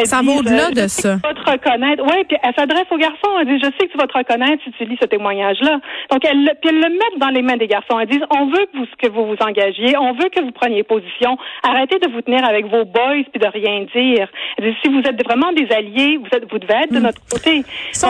Ça 0.06 0.22
va 0.24 0.32
au-delà 0.32 0.70
euh, 0.70 0.72
de 0.72 0.88
ça. 0.88 1.18
vas 1.24 1.34
te 1.34 1.50
reconnaître. 1.52 2.04
Oui, 2.04 2.24
puis 2.28 2.38
elle 2.44 2.54
s'adresse 2.56 2.86
aux 2.90 2.98
garçons. 2.98 3.30
Elle 3.40 3.48
dit, 3.48 3.60
je 3.64 3.70
sais 3.78 3.88
que 3.88 3.92
tu 3.92 3.98
vas 3.98 4.08
te 4.08 4.18
reconnaître 4.18 4.64
si 4.64 4.72
tu 4.72 4.86
lis 4.86 4.98
ce 5.00 5.06
témoignage-là. 5.06 5.80
Donc, 6.12 6.26
elle, 6.26 6.44
le- 6.44 6.54
puis 6.60 6.70
elles 6.70 6.82
le 6.82 6.90
mettent 6.90 7.20
dans 7.20 7.30
les 7.30 7.42
mains 7.44 7.58
des 7.58 7.68
garçons. 7.68 8.00
Elles 8.00 8.08
disent, 8.08 8.26
on 8.32 8.46
veut 8.48 8.66
que 8.74 8.78
vous, 8.80 8.86
que 8.98 9.08
vous 9.10 9.26
vous 9.28 9.38
engagiez. 9.42 9.96
On 9.98 10.14
veut 10.14 10.30
que 10.36 10.42
vous 10.42 10.52
preniez 10.52 10.84
position. 10.84 11.38
Arrêtez 11.64 12.00
de 12.00 12.10
vous 12.12 12.22
tenir 12.22 12.44
avec 12.46 12.66
vos 12.66 12.86
boys 12.86 13.24
puis 13.32 13.40
de 13.40 13.48
rien 13.48 13.86
dire. 13.96 14.28
Elles 14.58 14.66
disent, 14.66 14.76
si 14.84 14.90
vous 14.92 15.02
êtes 15.08 15.24
vraiment 15.24 15.52
des 15.52 15.68
alliés, 15.72 16.18
vous, 16.18 16.30
êtes, 16.36 16.50
vous 16.50 16.58
devez 16.58 16.74
être 16.84 16.94
de 16.94 17.00
notre 17.00 17.22
côté. 17.30 17.64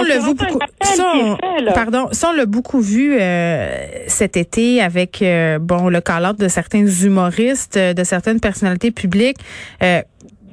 Vu 0.03 0.11
vraiment 0.19 0.33
beaucoup. 0.33 0.59
pardon, 1.73 2.07
on 2.27 2.31
l'a 2.33 2.45
beaucoup 2.45 2.79
vu 2.81 3.17
euh, 3.19 3.80
cet 4.07 4.37
été 4.37 4.81
avec 4.81 5.21
euh, 5.21 5.59
bon 5.59 5.89
le 5.89 6.01
call 6.01 6.35
de 6.37 6.47
certains 6.47 6.85
humoristes, 6.85 7.77
euh, 7.77 7.93
de 7.93 8.03
certaines 8.03 8.39
personnalités 8.39 8.91
publiques, 8.91 9.37
euh, 9.83 10.01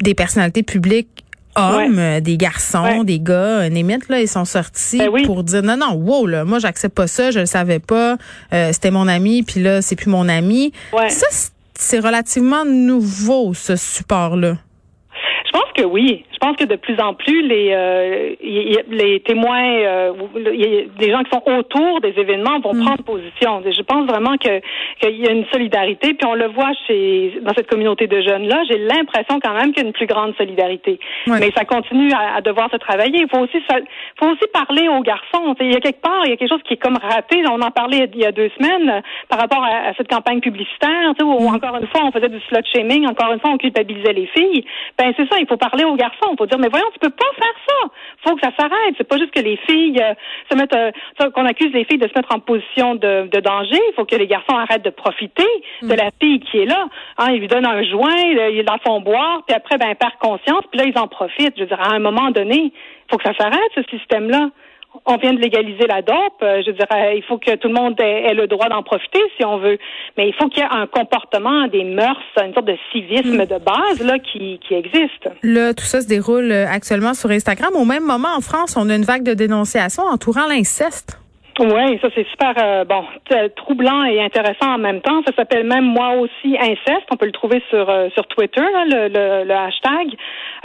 des 0.00 0.14
personnalités 0.14 0.62
publiques 0.62 1.08
hommes, 1.56 1.98
euh, 1.98 2.20
des 2.20 2.36
garçons, 2.36 2.82
Ouais. 3.00 3.04
des 3.04 3.18
gars, 3.18 3.32
euh, 3.62 3.68
Némite, 3.68 4.08
là, 4.08 4.20
ils 4.20 4.28
sont 4.28 4.44
sortis 4.44 4.98
Ben 4.98 5.08
oui. 5.12 5.24
pour 5.26 5.42
dire 5.42 5.62
non, 5.62 5.76
non, 5.76 5.94
wow, 5.94 6.26
là, 6.26 6.44
moi, 6.44 6.60
j'accepte 6.60 6.94
pas 6.94 7.08
ça, 7.08 7.30
je 7.32 7.40
le 7.40 7.46
savais 7.46 7.80
pas, 7.80 8.16
euh, 8.52 8.70
c'était 8.72 8.92
mon 8.92 9.08
ami, 9.08 9.42
puis 9.42 9.60
là, 9.60 9.82
c'est 9.82 9.96
plus 9.96 10.10
mon 10.10 10.28
ami. 10.28 10.72
Ouais. 10.92 11.10
Ça, 11.10 11.26
c'est- 11.30 11.50
c'est 11.76 11.98
relativement 11.98 12.64
nouveau, 12.64 13.54
ce 13.54 13.74
support-là. 13.76 14.58
Je 15.48 15.52
pense 15.58 15.72
que 15.74 15.82
oui. 15.82 16.24
Je 16.32 16.38
pense 16.38 16.56
que 16.56 16.64
de 16.64 16.76
plus 16.76 17.00
en 17.00 17.14
plus, 17.14 17.42
les, 17.42 17.70
euh, 17.72 18.34
y- 18.42 18.74
y- 18.74 18.78
les 18.90 19.20
témoins, 19.20 19.64
euh, 19.64 20.12
y- 20.52 20.88
les 21.00 21.10
gens 21.10 21.22
qui 21.22 21.30
sont 21.30 21.42
autour 21.58 22.00
des 22.02 22.12
événements 22.18 22.60
vont 22.60 22.74
prendre 22.84 23.02
position. 23.02 23.62
Je 23.64 23.82
pense 23.82 24.06
vraiment 24.06 24.36
que 24.36 24.60
qu'il 25.00 25.16
y 25.18 25.26
a 25.26 25.32
une 25.32 25.46
solidarité, 25.52 26.14
puis 26.14 26.26
on 26.26 26.34
le 26.34 26.48
voit 26.48 26.72
chez 26.86 27.38
dans 27.42 27.54
cette 27.54 27.68
communauté 27.68 28.06
de 28.06 28.20
jeunes-là. 28.20 28.62
J'ai 28.68 28.78
l'impression 28.78 29.40
quand 29.42 29.54
même 29.54 29.72
qu'il 29.72 29.82
y 29.82 29.86
a 29.86 29.88
une 29.88 29.92
plus 29.94 30.06
grande 30.06 30.34
solidarité. 30.36 30.98
Mais 31.40 31.50
ça 31.56 31.64
continue 31.64 32.12
à, 32.12 32.36
à 32.36 32.40
devoir 32.42 32.70
se 32.70 32.76
travailler. 32.76 33.20
Il 33.22 33.28
faut 33.28 33.42
aussi, 33.44 33.58
ça- 33.68 33.80
faut 34.20 34.26
aussi 34.30 34.44
parler 34.52 34.88
aux 34.88 35.00
garçons. 35.02 35.54
Il 35.60 35.72
y 35.72 35.76
a 35.76 35.80
quelque 35.80 36.02
part, 36.02 36.22
il 36.24 36.30
y 36.30 36.32
a 36.32 36.36
quelque 36.36 36.50
chose 36.50 36.62
qui 36.64 36.74
est 36.74 36.82
comme 36.82 36.98
raté. 37.00 37.42
On 37.50 37.60
en 37.62 37.70
parlait 37.70 38.08
il 38.12 38.20
y 38.20 38.26
a 38.26 38.32
deux 38.32 38.50
semaines 38.58 38.90
euh, 38.90 39.00
par 39.28 39.38
rapport 39.40 39.62
à, 39.64 39.88
à 39.88 39.94
cette 39.94 40.08
campagne 40.08 40.40
publicitaire, 40.40 41.14
où 41.24 41.48
encore 41.48 41.76
une 41.80 41.86
fois 41.88 42.02
on 42.04 42.12
faisait 42.12 42.28
du 42.28 42.40
slut 42.48 42.62
shaming, 42.72 43.06
encore 43.06 43.32
une 43.32 43.40
fois 43.40 43.50
on 43.50 43.58
culpabilisait 43.58 44.12
les 44.12 44.26
filles. 44.26 44.64
Ben 44.98 45.12
c'est 45.16 45.28
ça, 45.28 45.37
il 45.40 45.46
faut 45.46 45.56
parler 45.56 45.84
aux 45.84 45.94
garçons. 45.94 46.30
Il 46.32 46.36
faut 46.36 46.46
dire 46.46 46.58
mais 46.58 46.68
voyons, 46.68 46.86
tu 46.92 46.98
peux 46.98 47.10
pas 47.10 47.30
faire 47.36 47.54
ça. 47.68 47.88
Faut 48.24 48.36
que 48.36 48.40
ça 48.42 48.52
s'arrête. 48.58 48.94
C'est 48.96 49.08
pas 49.08 49.18
juste 49.18 49.32
que 49.32 49.40
les 49.40 49.56
filles 49.68 50.00
euh, 50.00 50.14
se 50.50 50.56
mettent, 50.56 50.74
euh, 50.74 51.30
qu'on 51.30 51.46
accuse 51.46 51.72
les 51.72 51.84
filles 51.84 51.98
de 51.98 52.08
se 52.08 52.12
mettre 52.16 52.34
en 52.34 52.40
position 52.40 52.94
de, 52.94 53.28
de 53.28 53.40
danger. 53.40 53.80
Il 53.90 53.94
faut 53.96 54.04
que 54.04 54.16
les 54.16 54.26
garçons 54.26 54.56
arrêtent 54.56 54.84
de 54.84 54.90
profiter 54.90 55.46
de 55.82 55.94
la 55.94 56.10
fille 56.20 56.40
qui 56.40 56.58
est 56.58 56.66
là. 56.66 56.88
Hein, 57.18 57.32
ils 57.32 57.40
lui 57.40 57.48
donnent 57.48 57.66
un 57.66 57.82
joint, 57.82 58.16
ils 58.16 58.64
la 58.66 58.78
font 58.84 59.00
boire, 59.00 59.42
puis 59.46 59.54
après 59.54 59.78
ben 59.78 59.88
elle 59.90 59.96
perd 59.96 60.14
conscience, 60.20 60.64
puis 60.70 60.78
là 60.78 60.86
ils 60.86 60.98
en 60.98 61.08
profitent. 61.08 61.54
Je 61.56 61.62
veux 61.62 61.68
dire 61.68 61.80
à 61.80 61.94
un 61.94 61.98
moment 61.98 62.30
donné, 62.30 62.72
il 62.72 63.10
faut 63.10 63.18
que 63.18 63.24
ça 63.24 63.34
s'arrête 63.34 63.70
ce 63.74 63.82
système-là. 63.96 64.50
On 65.04 65.16
vient 65.16 65.32
de 65.32 65.38
légaliser 65.40 65.86
la 65.86 66.02
dope. 66.02 66.42
Euh, 66.42 66.62
Je 66.66 66.70
dirais, 66.72 67.16
il 67.16 67.22
faut 67.22 67.38
que 67.38 67.54
tout 67.56 67.68
le 67.68 67.74
monde 67.74 67.98
ait, 68.00 68.24
ait 68.30 68.34
le 68.34 68.46
droit 68.46 68.68
d'en 68.68 68.82
profiter 68.82 69.20
si 69.36 69.44
on 69.44 69.58
veut. 69.58 69.78
Mais 70.16 70.28
il 70.28 70.34
faut 70.34 70.48
qu'il 70.48 70.62
y 70.62 70.66
ait 70.66 70.68
un 70.70 70.86
comportement, 70.86 71.66
des 71.68 71.84
mœurs, 71.84 72.20
une 72.42 72.54
sorte 72.54 72.66
de 72.66 72.76
civisme 72.92 73.46
de 73.46 73.58
base 73.58 74.02
là 74.02 74.18
qui, 74.18 74.58
qui 74.66 74.74
existe. 74.74 75.28
Là, 75.42 75.74
tout 75.74 75.84
ça 75.84 76.00
se 76.00 76.08
déroule 76.08 76.50
euh, 76.50 76.66
actuellement 76.66 77.14
sur 77.14 77.30
Instagram. 77.30 77.70
Au 77.74 77.84
même 77.84 78.04
moment, 78.04 78.34
en 78.36 78.40
France, 78.40 78.76
on 78.76 78.88
a 78.90 78.94
une 78.94 79.04
vague 79.04 79.22
de 79.24 79.34
dénonciations 79.34 80.04
entourant 80.04 80.46
l'inceste. 80.48 81.18
Oui, 81.60 81.98
ça 82.00 82.08
c'est 82.14 82.26
super 82.28 82.54
euh, 82.62 82.84
bon, 82.84 83.02
troublant 83.56 84.04
et 84.04 84.20
intéressant 84.22 84.74
en 84.74 84.78
même 84.78 85.00
temps. 85.00 85.22
Ça 85.26 85.32
s'appelle 85.34 85.66
même 85.66 85.86
moi 85.86 86.10
aussi 86.14 86.56
inceste. 86.56 87.06
On 87.10 87.16
peut 87.16 87.26
le 87.26 87.32
trouver 87.32 87.60
sur 87.68 87.90
euh, 87.90 88.08
sur 88.14 88.28
Twitter, 88.28 88.60
là, 88.60 88.84
le, 88.84 89.08
le, 89.08 89.44
le 89.44 89.54
hashtag. 89.54 90.06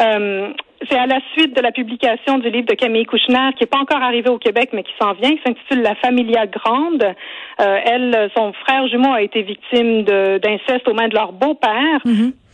Euh, 0.02 0.54
c'est 0.90 0.98
à 0.98 1.06
la 1.06 1.20
suite 1.34 1.56
de 1.56 1.62
la 1.62 1.72
publication 1.72 2.38
du 2.40 2.50
livre 2.50 2.68
de 2.68 2.76
Camille 2.76 3.06
Kouchner, 3.06 3.50
qui 3.56 3.64
n'est 3.64 3.68
pas 3.68 3.80
encore 3.80 4.02
arrivé 4.02 4.30
au 4.30 4.38
Québec, 4.38 4.70
mais 4.74 4.84
qui 4.84 4.94
s'en 5.00 5.14
vient, 5.14 5.32
qui 5.32 5.42
s'intitule 5.46 5.82
La 5.82 5.96
Familia 5.96 6.46
Grande. 6.48 7.04
Euh, 7.04 7.78
elle, 7.86 8.30
son 8.36 8.54
frère 8.54 8.88
jumeau 8.88 9.14
a 9.14 9.22
été 9.22 9.42
victime 9.42 10.04
d'inceste 10.04 10.88
aux 10.88 10.94
mains 10.94 11.08
de 11.08 11.16
leur 11.16 11.32
beau-père. 11.34 12.02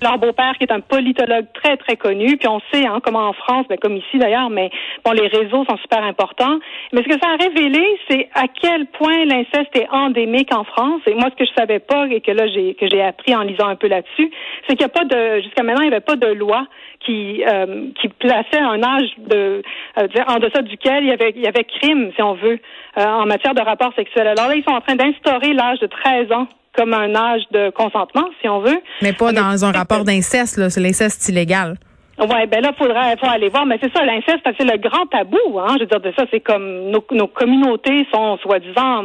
Leur 0.02 0.18
beau-père, 0.18 0.54
qui 0.58 0.64
est 0.64 0.72
un 0.72 0.80
politologue 0.80 1.48
très, 1.54 1.78
très 1.78 1.98
connu. 1.98 2.38
Puis 2.38 2.48
on 2.48 2.62
sait 2.72 2.86
hein, 2.86 3.00
comment 3.04 3.28
en 3.28 3.34
France, 3.34 3.66
ben, 3.70 3.78
comme 3.78 3.98
ici 3.98 4.18
d'ailleurs, 4.18 4.50
mais 4.50 4.70
bon, 5.04 5.12
les 5.12 5.28
réseaux 5.28 5.66
sont 5.66 5.78
super 5.78 6.04
importants. 6.04 6.60
Mais 6.94 7.04
ce 7.04 7.08
que 7.08 7.20
ça 7.22 7.32
a 7.32 7.36
révélé, 7.36 7.84
c'est 8.10 8.30
à 8.34 8.46
quel 8.48 8.86
point 8.88 9.26
l'inceste 9.26 9.76
est 9.76 9.90
endémique 9.90 10.54
en 10.54 10.64
France. 10.64 11.02
Et 11.06 11.14
moi, 11.14 11.30
ce 11.32 11.36
que 11.36 11.46
je 11.46 11.54
savais 11.58 11.80
pas 11.80 12.08
et 12.08 12.22
que 12.22 12.32
là, 12.32 12.48
j'ai 12.48 12.76
que 12.76 12.88
j'ai 12.90 13.02
appris 13.02 13.36
en 13.36 13.42
lisant 13.42 13.68
un 13.68 13.76
peu 13.76 13.88
là-dessus, 13.88 14.32
c'est 14.68 14.76
qu'il 14.76 14.86
n'y 14.86 14.86
a 14.86 14.90
pas 14.90 15.06
de, 15.06 15.42
jusqu'à 15.42 15.64
maintenant, 15.64 15.82
il 15.82 15.90
n'y 15.90 15.96
avait 15.96 16.06
pas 16.06 16.16
de 16.16 16.28
loi 16.28 16.66
qui 17.06 17.44
euh, 17.46 17.88
qui 18.00 18.08
plaçait 18.10 18.60
un 18.60 18.82
âge 18.84 19.10
de 19.18 19.64
euh, 19.98 20.08
en 20.28 20.40
deçà 20.40 20.62
duquel 20.62 21.04
il 21.04 21.10
y 21.10 21.12
avait 21.12 21.34
il 21.36 21.42
y 21.42 21.48
avait 21.48 21.64
crime, 21.64 22.12
si 22.16 22.22
on 22.22 22.34
veut, 22.34 22.60
euh, 22.98 23.06
en 23.06 23.26
matière 23.26 23.54
de 23.54 23.62
rapport 23.62 23.94
sexuel. 23.96 24.28
Alors 24.28 24.48
là, 24.48 24.56
ils 24.56 24.64
sont 24.64 24.76
en 24.76 24.82
train 24.82 24.96
d'instaurer 24.96 25.54
l'âge 25.54 25.80
de 25.80 25.88
13 25.88 26.32
ans 26.32 26.48
comme 26.76 26.94
un 26.94 27.16
âge 27.16 27.42
de 27.52 27.72
consentement, 27.72 28.30
si 28.42 28.48
on 28.48 28.60
veut. 28.62 28.80
Mais 29.02 29.14
pas 29.14 29.32
dans 29.32 29.66
un 29.66 29.72
rapport 29.72 30.04
d'inceste, 30.04 30.58
là. 30.58 30.70
C'est 30.70 30.82
l'inceste 30.82 31.28
illégal. 31.30 31.76
Ouais, 32.20 32.48
ben 32.48 32.62
là, 32.62 32.74
faudrait, 32.78 33.16
faut 33.18 33.30
aller 33.30 33.50
voir. 33.50 33.66
Mais 33.66 33.80
c'est 33.82 33.94
ça, 33.96 34.04
l'inceste, 34.04 34.46
c'est 34.58 34.66
le 34.66 34.78
grand 34.78 35.06
tabou. 35.06 35.60
Hein. 35.60 35.76
Je 35.76 35.80
veux 35.82 35.86
dire, 35.86 36.02
de 36.02 36.12
ça, 36.18 36.26
c'est 36.32 36.42
comme 36.42 36.90
nos, 36.90 37.04
nos 37.12 37.28
communautés 37.28 38.06
sont 38.14 38.38
soi-disant 38.40 39.04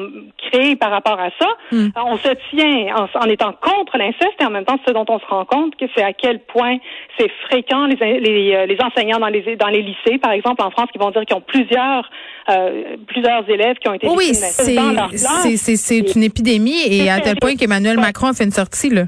créées 0.50 0.74
par 0.74 0.90
rapport 0.90 1.20
à 1.20 1.30
ça. 1.38 1.46
Hmm. 1.70 1.88
On 1.96 2.16
se 2.18 2.28
tient 2.50 2.94
en, 2.96 3.06
en 3.18 3.28
étant 3.28 3.52
contre 3.52 3.98
l'inceste 3.98 4.34
et 4.40 4.44
en 4.44 4.50
même 4.50 4.64
temps, 4.64 4.78
ce 4.86 4.92
dont 4.92 5.04
on 5.08 5.20
se 5.20 5.26
rend 5.26 5.44
compte, 5.44 5.76
que 5.76 5.84
c'est 5.94 6.02
à 6.02 6.12
quel 6.12 6.40
point 6.40 6.78
c'est 7.18 7.30
fréquent 7.48 7.86
les, 7.86 7.96
les, 8.20 8.54
euh, 8.54 8.66
les, 8.66 8.78
enseignants 8.80 9.20
dans 9.20 9.28
les 9.28 9.56
dans 9.56 9.68
les 9.68 9.82
lycées, 9.82 10.18
par 10.18 10.32
exemple 10.32 10.62
en 10.62 10.70
France, 10.70 10.88
qui 10.92 10.98
vont 10.98 11.10
dire 11.10 11.24
qu'ils 11.24 11.36
ont 11.36 11.40
plusieurs 11.40 12.10
euh, 12.50 12.96
plusieurs 13.06 13.48
élèves 13.48 13.76
qui 13.76 13.88
ont 13.88 13.94
été 13.94 14.08
oui, 14.08 14.34
c'est 14.34 15.76
c'est 15.76 16.14
une 16.16 16.22
épidémie 16.22 16.82
et 16.88 17.10
à 17.10 17.20
tel 17.20 17.36
point 17.36 17.54
qu'Emmanuel 17.56 17.98
Macron 17.98 18.28
a 18.28 18.32
fait 18.32 18.44
une 18.44 18.50
sortie 18.50 18.90
là. 18.90 19.04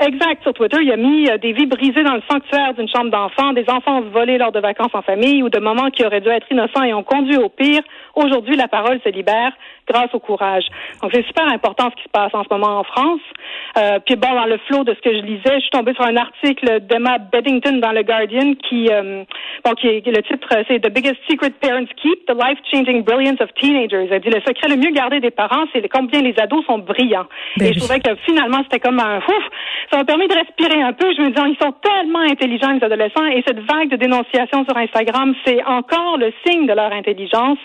Exact. 0.00 0.42
Sur 0.42 0.54
Twitter, 0.54 0.78
il 0.80 0.90
a 0.90 0.96
mis 0.96 1.28
euh, 1.28 1.36
des 1.36 1.52
vies 1.52 1.66
brisées 1.66 2.02
dans 2.02 2.14
le 2.14 2.22
sanctuaire 2.30 2.72
d'une 2.72 2.88
chambre 2.88 3.10
d'enfant, 3.10 3.52
des 3.52 3.68
enfants 3.68 4.00
volés 4.00 4.38
lors 4.38 4.50
de 4.50 4.58
vacances 4.58 4.94
en 4.94 5.02
famille 5.02 5.42
ou 5.42 5.50
de 5.50 5.58
moments 5.58 5.90
qui 5.90 6.06
auraient 6.06 6.22
dû 6.22 6.30
être 6.30 6.46
innocents 6.50 6.82
et 6.82 6.94
ont 6.94 7.02
conduit 7.02 7.36
au 7.36 7.50
pire. 7.50 7.82
Aujourd'hui, 8.14 8.56
la 8.56 8.66
parole 8.66 8.98
se 9.04 9.10
libère 9.10 9.52
grâce 9.86 10.08
au 10.14 10.18
courage. 10.18 10.64
Donc, 11.02 11.10
c'est 11.12 11.26
super 11.26 11.46
important 11.48 11.90
ce 11.90 11.96
qui 11.96 12.04
se 12.04 12.08
passe 12.08 12.32
en 12.32 12.44
ce 12.44 12.48
moment 12.50 12.78
en 12.78 12.84
France. 12.84 13.20
Euh, 13.76 13.98
puis 14.04 14.16
bon, 14.16 14.32
dans 14.34 14.46
le 14.46 14.58
flot 14.66 14.84
de 14.84 14.94
ce 14.94 15.00
que 15.00 15.14
je 15.14 15.22
lisais, 15.22 15.56
je 15.56 15.60
suis 15.60 15.70
tombée 15.70 15.94
sur 15.94 16.04
un 16.04 16.16
article 16.16 16.80
d'Emma 16.80 17.18
Beddington 17.18 17.78
dans 17.78 17.92
le 17.92 18.02
Guardian 18.02 18.54
qui, 18.68 18.88
euh, 18.90 19.24
bon, 19.64 19.72
qui 19.72 19.88
est, 19.88 20.06
le 20.06 20.22
titre, 20.22 20.48
c'est 20.68 20.80
The 20.80 20.92
Biggest 20.92 21.16
Secret 21.28 21.50
Parents 21.60 21.92
Keep: 21.96 22.26
The 22.26 22.34
Life-Changing 22.34 23.02
Brilliance 23.04 23.40
of 23.40 23.52
Teenagers. 23.54 24.08
Elle 24.10 24.20
dit 24.20 24.30
le 24.30 24.40
secret 24.40 24.68
le 24.68 24.76
mieux 24.76 24.92
gardé 24.92 25.20
des 25.20 25.30
parents, 25.30 25.64
c'est 25.72 25.86
combien 25.88 26.22
les 26.22 26.34
ados 26.38 26.64
sont 26.66 26.78
brillants. 26.78 27.26
Ben 27.56 27.66
et 27.66 27.74
je 27.74 27.78
trouvais 27.80 28.00
que 28.00 28.14
finalement, 28.24 28.62
c'était 28.64 28.80
comme 28.80 28.98
un 28.98 29.18
ouf. 29.18 29.44
Ça 29.90 29.96
m'a 29.96 30.04
permis 30.04 30.28
de 30.28 30.34
respirer 30.34 30.80
un 30.82 30.92
peu. 30.92 31.06
Je 31.16 31.22
me 31.22 31.30
disais, 31.30 31.48
ils 31.48 31.58
sont 31.60 31.74
tellement 31.82 32.20
intelligents 32.20 32.72
les 32.72 32.84
adolescents 32.84 33.26
et 33.26 33.42
cette 33.46 33.58
vague 33.60 33.88
de 33.90 33.96
dénonciation 33.96 34.64
sur 34.64 34.76
Instagram, 34.76 35.34
c'est 35.44 35.64
encore 35.64 36.16
le 36.16 36.32
signe 36.46 36.66
de 36.66 36.72
leur 36.72 36.92
intelligence, 36.92 37.58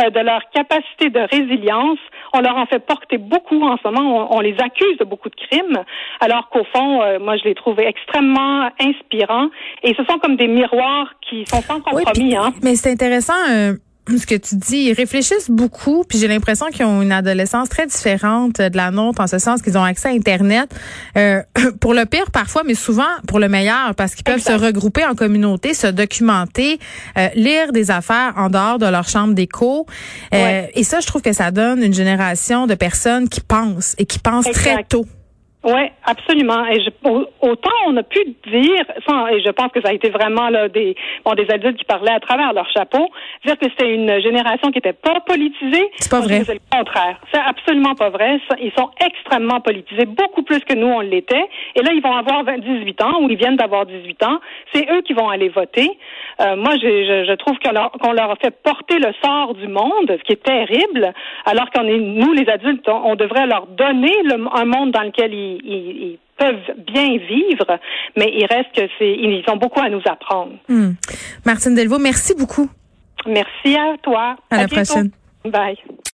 euh, 0.00 0.10
de 0.10 0.20
leur 0.20 0.42
capacité 0.54 1.10
de 1.10 1.20
résilience. 1.20 1.98
On 2.34 2.40
leur 2.40 2.56
en 2.56 2.66
fait 2.66 2.78
porter 2.78 3.18
beaucoup 3.18 3.62
en 3.62 3.76
ce 3.78 3.88
moment. 3.88 4.30
On, 4.30 4.36
on 4.38 4.40
les 4.40 4.56
accuse 4.60 4.96
de 4.98 5.04
beaucoup 5.04 5.28
de 5.28 5.34
crimes, 5.34 5.82
alors 6.20 6.48
qu'au 6.50 6.64
fond, 6.72 7.02
euh, 7.02 7.18
moi, 7.18 7.36
je 7.36 7.44
les 7.44 7.54
trouvais 7.54 7.88
extrêmement 7.88 8.70
inspirants. 8.80 9.48
Et 9.82 9.94
ce 9.94 10.04
sont 10.04 10.18
comme 10.18 10.36
des 10.36 10.48
miroirs 10.48 11.12
qui 11.28 11.44
sont 11.46 11.62
sans 11.62 11.80
compromis. 11.80 12.04
Oui, 12.06 12.28
puis, 12.28 12.36
hein. 12.36 12.52
Mais 12.62 12.76
c'est 12.76 12.92
intéressant. 12.92 13.34
Euh 13.50 13.72
ce 14.08 14.26
que 14.26 14.34
tu 14.34 14.56
dis, 14.56 14.88
ils 14.88 14.92
réfléchissent 14.92 15.50
beaucoup, 15.50 16.04
puis 16.04 16.18
j'ai 16.18 16.28
l'impression 16.28 16.66
qu'ils 16.66 16.84
ont 16.84 17.02
une 17.02 17.12
adolescence 17.12 17.68
très 17.68 17.86
différente 17.86 18.60
de 18.60 18.76
la 18.76 18.90
nôtre, 18.90 19.20
en 19.20 19.26
ce 19.26 19.38
sens 19.38 19.62
qu'ils 19.62 19.78
ont 19.78 19.84
accès 19.84 20.08
à 20.08 20.12
Internet, 20.12 20.68
euh, 21.16 21.42
pour 21.80 21.94
le 21.94 22.04
pire 22.04 22.30
parfois, 22.30 22.62
mais 22.64 22.74
souvent 22.74 23.06
pour 23.28 23.38
le 23.38 23.48
meilleur, 23.48 23.94
parce 23.94 24.14
qu'ils 24.14 24.24
peuvent 24.24 24.42
se 24.42 24.52
regrouper 24.52 25.04
en 25.04 25.14
communauté, 25.14 25.74
se 25.74 25.86
documenter, 25.86 26.78
euh, 27.16 27.28
lire 27.34 27.72
des 27.72 27.90
affaires 27.90 28.34
en 28.36 28.50
dehors 28.50 28.78
de 28.78 28.86
leur 28.86 29.08
chambre 29.08 29.34
d'écho. 29.34 29.86
Euh. 30.34 30.66
Et 30.74 30.84
ça, 30.84 31.00
je 31.00 31.06
trouve 31.06 31.22
que 31.22 31.32
ça 31.32 31.50
donne 31.50 31.82
une 31.82 31.94
génération 31.94 32.66
de 32.66 32.74
personnes 32.74 33.28
qui 33.28 33.40
pensent 33.40 33.94
et 33.98 34.06
qui 34.06 34.18
pensent 34.18 34.50
très 34.50 34.84
tôt. 34.84 35.06
Oui, 35.64 35.82
absolument. 36.04 36.66
Et 36.66 36.80
je, 36.80 36.90
autant 37.40 37.70
on 37.86 37.96
a 37.96 38.02
pu 38.02 38.18
dire, 38.50 38.84
sans, 39.08 39.28
et 39.28 39.40
je 39.40 39.50
pense 39.50 39.70
que 39.72 39.80
ça 39.80 39.90
a 39.90 39.92
été 39.92 40.10
vraiment 40.10 40.48
là, 40.48 40.68
des, 40.68 40.96
bon, 41.24 41.34
des 41.34 41.48
adultes 41.50 41.76
qui 41.78 41.84
parlaient 41.84 42.10
à 42.12 42.18
travers 42.20 42.52
leur 42.52 42.68
chapeau, 42.70 43.08
dire 43.46 43.56
que 43.58 43.66
c'était 43.70 43.94
une 43.94 44.20
génération 44.20 44.70
qui 44.72 44.78
n'était 44.78 44.92
pas 44.92 45.20
politisée. 45.20 45.88
C'est 45.98 46.10
pas 46.10 46.20
vrai. 46.20 46.42
C'est 46.44 46.54
le 46.54 46.60
contraire. 46.76 47.20
C'est 47.32 47.40
absolument 47.40 47.94
pas 47.94 48.10
vrai. 48.10 48.40
Ils 48.60 48.72
sont 48.72 48.90
extrêmement 49.04 49.60
politisés, 49.60 50.04
beaucoup 50.06 50.42
plus 50.42 50.60
que 50.64 50.74
nous 50.74 50.88
on 50.88 51.00
l'était. 51.00 51.44
Et 51.76 51.82
là, 51.82 51.92
ils 51.92 52.02
vont 52.02 52.12
avoir 52.16 52.42
20, 52.44 52.58
18 52.58 53.02
ans 53.02 53.20
ou 53.22 53.30
ils 53.30 53.36
viennent 53.36 53.56
d'avoir 53.56 53.86
18 53.86 54.22
ans. 54.24 54.40
C'est 54.74 54.90
eux 54.90 55.02
qui 55.02 55.12
vont 55.12 55.28
aller 55.28 55.48
voter. 55.48 55.88
Euh, 56.40 56.56
moi, 56.56 56.72
je, 56.82 56.88
je, 56.88 57.24
je 57.28 57.34
trouve 57.36 57.56
qu'on 57.60 57.70
leur, 57.72 57.92
qu'on 57.92 58.12
leur 58.12 58.30
a 58.32 58.36
fait 58.36 58.50
porter 58.64 58.98
le 58.98 59.12
sort 59.24 59.54
du 59.54 59.68
monde, 59.68 60.08
ce 60.08 60.22
qui 60.24 60.32
est 60.32 60.42
terrible, 60.42 61.12
alors 61.46 61.70
qu'on 61.70 61.86
est, 61.86 61.98
nous, 61.98 62.32
les 62.32 62.48
adultes, 62.48 62.88
on, 62.88 63.10
on 63.12 63.14
devrait 63.14 63.46
leur 63.46 63.66
donner 63.68 64.12
le- 64.24 64.48
un 64.54 64.64
monde 64.64 64.90
dans 64.90 65.02
lequel 65.02 65.32
ils, 65.32 65.51
ils- 65.64 66.02
ils 66.12 66.18
peuvent 66.36 66.76
bien 66.86 67.16
vivre, 67.18 67.78
mais 68.16 68.30
il 68.34 68.46
reste 68.46 68.72
que 68.74 68.88
c'est, 68.98 69.12
ils 69.12 69.44
ont 69.48 69.56
beaucoup 69.56 69.80
à 69.80 69.88
nous 69.88 70.02
apprendre. 70.06 70.52
Hmm. 70.68 70.92
Martine 71.44 71.74
Delvaux, 71.74 71.98
merci 71.98 72.34
beaucoup. 72.36 72.68
Merci 73.26 73.76
à 73.76 73.96
toi. 74.02 74.36
À 74.50 74.56
la 74.58 74.66
bientôt. 74.66 74.84
prochaine. 74.92 75.10
Bye. 75.44 75.76